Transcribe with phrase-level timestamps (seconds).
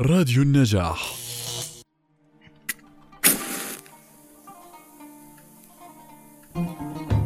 [0.00, 1.14] راديو النجاح.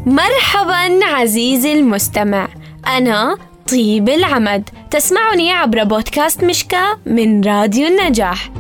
[0.07, 2.49] مرحبا عزيزي المستمع.
[2.87, 3.39] أنا
[3.71, 4.71] طيب العمد.
[4.91, 8.51] تسمعني عبر بودكاست مشكا من راديو النجاح.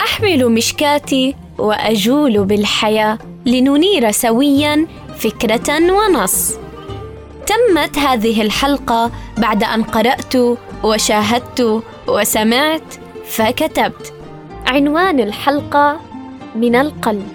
[0.00, 4.86] أحمل مشكاتي وأجول بالحياة لننير سويا
[5.18, 6.52] فكرة ونص.
[7.46, 10.36] تمت هذه الحلقة بعد أن قرأت
[10.84, 12.94] وشاهدت وسمعت
[13.24, 14.14] فكتبت.
[14.66, 16.00] عنوان الحلقة
[16.54, 17.28] من القلب.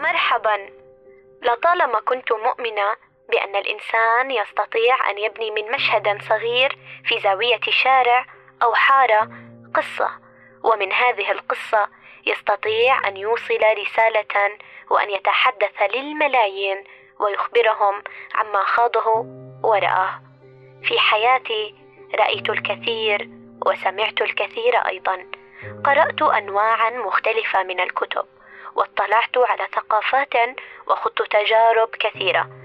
[0.00, 0.56] مرحبا.
[1.42, 8.24] لطالما كنت مؤمنة بأن الإنسان يستطيع أن يبني من مشهد صغير في زاوية شارع
[8.62, 9.30] أو حارة
[9.74, 10.10] قصة.
[10.64, 11.88] ومن هذه القصة
[12.26, 14.58] يستطيع أن يوصل رسالة
[14.90, 16.84] وأن يتحدث للملايين
[17.20, 18.02] ويخبرهم
[18.34, 19.26] عما خاضه
[19.62, 20.22] ورآه.
[20.82, 21.74] في حياتي
[22.14, 23.28] رأيت الكثير
[23.66, 25.26] وسمعت الكثير أيضا.
[25.84, 28.26] قرأت انواعا مختلفة من الكتب
[28.74, 30.34] واطلعت على ثقافات
[30.86, 32.57] وخضت تجارب كثيرة.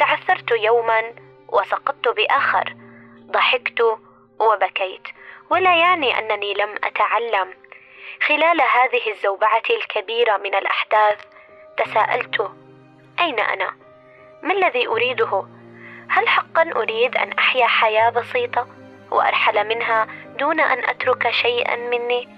[0.00, 1.02] تعثرت يوما
[1.48, 2.74] وسقطت بآخر.
[3.30, 3.98] ضحكت
[4.38, 5.08] وبكيت.
[5.50, 7.48] ولا يعني أنني لم أتعلم.
[8.28, 11.24] خلال هذه الزوبعة الكبيرة من الأحداث
[11.76, 12.50] تساءلت
[13.20, 13.76] أين أنا؟
[14.42, 15.46] ما الذي أريده؟
[16.08, 18.66] هل حقا أريد أن أحيا حياة بسيطة
[19.10, 20.06] وأرحل منها
[20.38, 22.28] دون أن أترك شيئا مني؟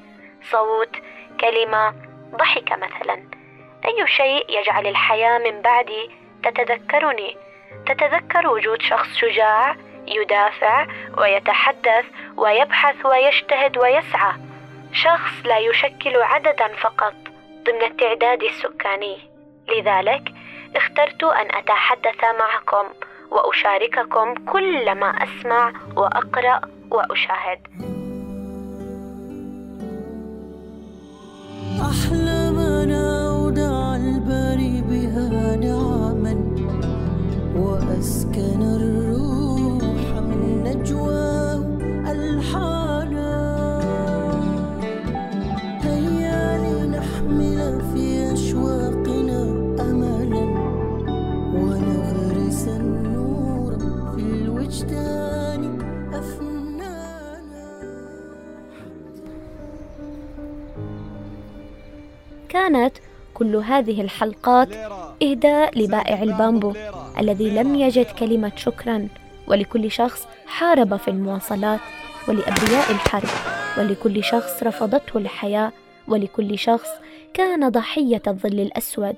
[0.42, 0.96] صوت
[1.40, 1.94] كلمة
[2.36, 3.24] ضحك مثلا.
[3.84, 6.10] أي شيء يجعل الحياة من بعدي
[6.42, 7.36] تتذكرني؟
[7.86, 9.76] تتذكر وجود شخص شجاع
[10.08, 10.86] يدافع
[11.18, 12.04] ويتحدث
[12.36, 14.32] ويبحث ويجتهد ويسعى.
[14.92, 17.14] شخص لا يشكل عددا فقط
[17.66, 19.18] ضمن التعداد السكاني.
[19.68, 20.32] لذلك
[20.76, 22.88] اخترت أن أتحدث معكم
[23.30, 26.60] وأشارككم كل ما أسمع وأقرأ
[26.90, 27.58] وأشاهد.
[31.90, 32.41] أحلامنا
[62.62, 62.96] كانت
[63.34, 64.68] كل هذه الحلقات
[65.22, 66.72] إهداء لبائع البامبو
[67.18, 69.08] الذي لم يجد كلمة شكرا
[69.46, 71.80] ولكل شخص حارب في المواصلات
[72.28, 73.28] ولأبرياء الحرب
[73.78, 75.72] ولكل شخص رفضته الحياة
[76.08, 76.88] ولكل شخص
[77.34, 79.16] كان ضحية الظل الأسود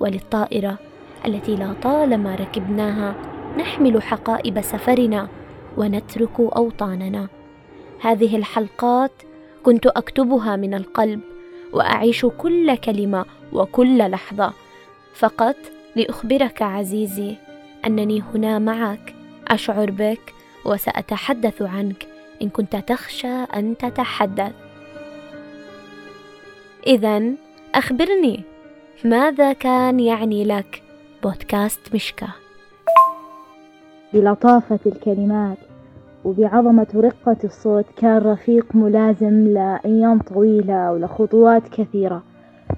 [0.00, 0.78] وللطائرة
[1.26, 3.14] التي لا طالما ركبناها
[3.58, 5.28] نحمل حقائب سفرنا
[5.76, 7.28] ونترك أوطاننا.
[8.00, 9.12] هذه الحلقات
[9.62, 11.20] كنت أكتبها من القلب
[11.74, 14.52] وأعيش كل كلمة وكل لحظة.
[15.14, 15.56] فقط
[15.96, 17.36] لأخبرك عزيزي
[17.86, 19.14] أنني هنا معك
[19.48, 22.06] أشعر بك وسأتحدث عنك.
[22.42, 24.52] إن كنت تخشى أن تتحدث.
[26.86, 27.22] اذا
[27.74, 28.42] أخبرني
[29.04, 30.82] ماذا كان يعني لك
[31.22, 32.34] بودكاست مشكاه
[34.12, 35.58] بلطافة الكلمات.
[36.24, 42.22] وبعظمة ورقة الصوت كان رفيق ملازم لأيام طويلة ولخطوات كثيرة.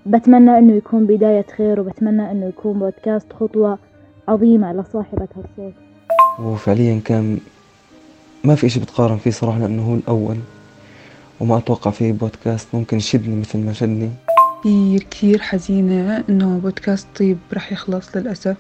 [0.06, 3.78] بتمنى أنه يكون بداية خير وبتمنى أنه يكون بودكاست خطوة
[4.28, 5.74] عظيمة لصاحبة هالصوت
[6.40, 7.38] وفعليا كان
[8.44, 10.36] ما في إشي بتقارن فيه صراحة لأنه هو الأول.
[11.40, 14.10] وما أتوقع في بودكاست ممكن يشدني مثل ما شدني.
[14.60, 18.56] كثير كثير حزينة إنه بودكاست طيب رح يخلص للأسف.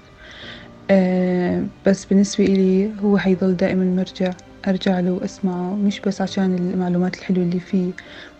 [0.90, 4.30] آه بس بالنسبة إلي هو حيضل دائما مرجع.
[4.68, 7.90] أرجع له وأسمعه مش بس عشان المعلومات الحلوة اللي فيه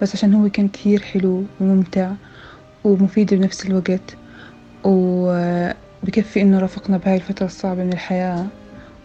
[0.03, 2.13] بس عشان هو كان كثير حلو وممتع
[2.85, 4.17] ومفيد بنفس الوقت.
[4.85, 8.47] وبكفي إنه رافقنا بهاي الفترة الصعبة من الحياة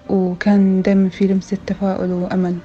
[0.09, 2.55] وكان دايما في لمسة تفاؤل وأمل.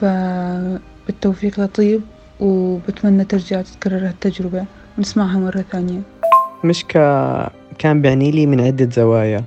[0.00, 2.00] فبالتوفيق لطيب
[2.40, 4.64] وبتمنى ترجع تتكرر هالتجربة
[4.98, 6.00] ونسمعها مرة ثانية.
[6.64, 9.44] مشكا كان بيعني لي من عدة زوايا.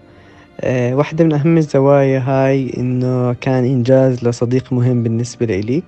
[0.72, 5.84] واحدة من أهم الزوايا هاي إنه كان إنجاز لصديق مهم بالنسبة لإلي.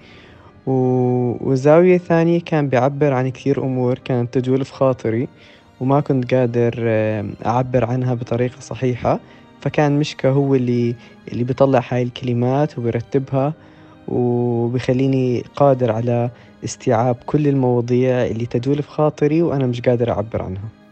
[0.68, 5.27] وزاوية ثانية كان بيعبر عن كثير أمور كانت تجول في خاطري
[5.80, 9.19] وما كنت قادر آه، أعبر عنها بطريقة صحيحة.
[9.62, 10.95] فكان مشكا هو اللي
[11.31, 13.54] اللي بيطلع هاي الكلمات وبيرتبها
[14.07, 16.30] وبيخليني قادر على
[16.63, 20.84] استيعاب كل المواضيع اللي تجول في خاطري وأنا مش قادر أعبر عنها.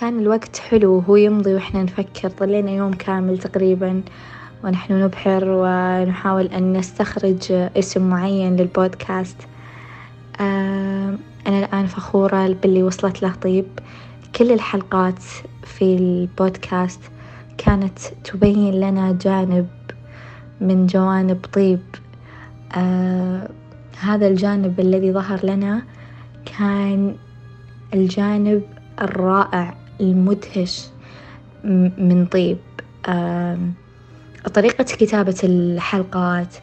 [0.00, 2.28] كان الوقت حلو وهو يمضي وإحنا نفكر.
[2.28, 4.02] ظلينا يوم كامل تقريبا
[4.64, 9.36] ونحن نبحر ونحاول أن نستخرج اسم معين للبودكاست.
[10.40, 13.34] أنا الآن فخورة باللي وصلت له.
[13.34, 13.66] طيب
[14.36, 15.22] كل الحلقات
[15.64, 17.00] في البودكاست
[17.58, 19.66] كانت تبين لنا جانب
[20.60, 21.80] من جوانب طيب.
[24.00, 25.82] هذا الجانب الذي ظهر لنا
[26.58, 27.14] كان
[27.94, 28.62] الجانب
[29.00, 30.86] الرائع المدهش
[31.98, 32.58] من طيب.
[34.54, 36.56] طريقة كتابة الحلقات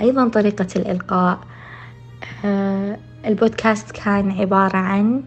[0.00, 1.38] أيضا طريقة الإلقاء.
[2.44, 5.22] آه البودكاست كان عبارة عن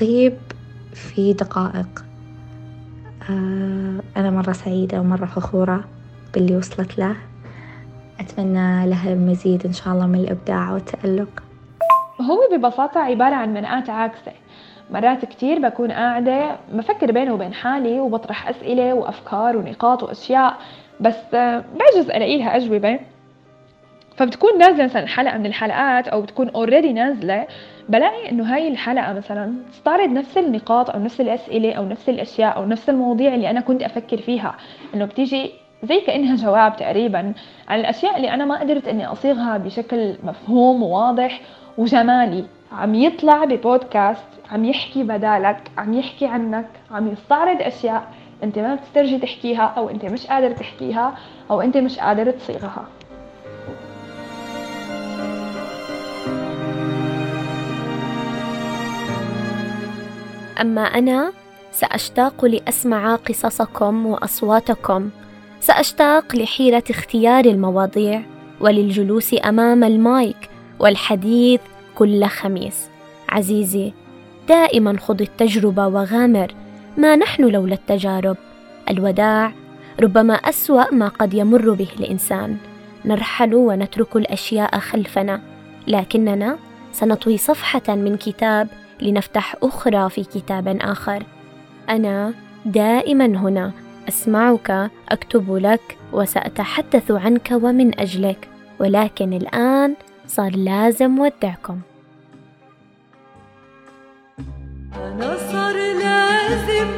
[0.00, 0.36] طيب
[0.94, 2.04] في دقائق.
[3.30, 5.84] آه أنا مرة سعيدة ومرة فخورة
[6.34, 7.16] باللي وصلت له.
[8.20, 11.42] أتمنى لها المزيد إن شاء الله من الإبداع والتألق.
[12.20, 14.32] هو ببساطة عبارة عن منقات عاكسة
[14.90, 20.56] مرات كتير بكون قاعدة بفكر بيني وبين حالي وبطرح أسئلة وأفكار ونقاط وأشياء
[21.00, 23.00] بس بعجز ألاقي لها أجوبة.
[24.16, 27.46] فبتكون نازلة مثلا حلقة من الحلقات أو بتكون اوريدي نازلة
[27.88, 32.66] بلاقي إنه هاي الحلقة مثلا تستعرض نفس النقاط أو نفس الأسئلة أو نفس الأشياء أو
[32.66, 34.54] نفس المواضيع اللي أنا كنت أفكر فيها.
[34.94, 35.50] إنه بتيجي
[35.82, 37.32] زي كأنها جواب تقريبا
[37.68, 41.40] عن الأشياء اللي أنا ما قدرت إني أصيغها بشكل مفهوم وواضح
[41.78, 42.44] وجمالي.
[42.72, 49.18] عم يطلع ببودكاست عم يحكي بدالك عم يحكي عنك عم يستعرض أشياء أنت ما بتسترجي
[49.18, 51.14] تحكيها أو أنت مش قادر تحكيها
[51.50, 52.84] أو أنت مش قادر تصيغها.
[60.60, 61.32] أما أنا
[61.70, 65.10] سأشتاق لأسمع قصصكم وأصواتكم.
[65.60, 68.22] سأشتاق لحيرة اختيار المواضيع
[68.60, 71.60] وللجلوس أمام المايك والحديث
[71.94, 72.88] كل خميس.
[73.28, 73.92] عزيزي
[74.48, 76.54] دائما خذ التجربة وغامر.
[76.98, 78.36] ما نحن لولا التجارب.
[78.90, 79.52] الوداع
[80.00, 82.56] ربما أسوأ ما قد يمر به الإنسان.
[83.04, 85.40] نرحل ونترك الأشياء خلفنا
[85.88, 86.58] لكننا
[86.92, 88.68] سنطوي صفحة من كتاب
[89.02, 91.22] لنفتح أخرى في كتاب آخر.
[91.88, 92.34] أنا
[92.64, 93.72] دائما هنا.
[94.08, 98.48] أسمعك أكتب لك وسأتحدث عنك ومن أجلك.
[98.80, 99.94] ولكن الآن
[100.36, 101.80] صار لازم ودعكم
[104.94, 106.88] أنا صار لازم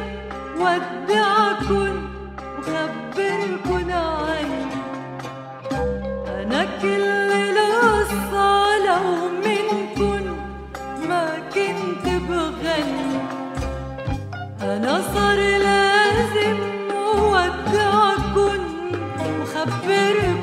[0.59, 1.95] ودعكن
[2.57, 4.65] وخبركن عني
[6.27, 10.23] أنا كل القصة لو منكن
[11.09, 13.19] ما كنت بغني.
[14.61, 16.57] أنا صار لازم
[17.31, 18.61] ودعكن
[19.41, 20.34] وخبركن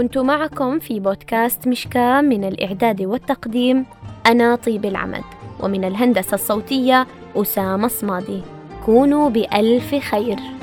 [0.00, 3.86] كنت معكم في بودكاست مشكا من الإعداد والتقديم
[4.26, 5.24] أنا طيب العمد
[5.62, 8.42] ومن الهندسة الصوتية أسامة صمادي.
[8.86, 10.59] كونوا بألف خير.